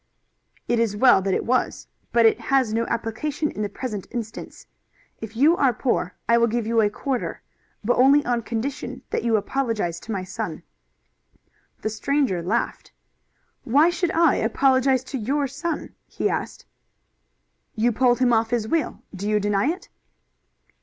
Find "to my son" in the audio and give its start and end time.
9.99-10.63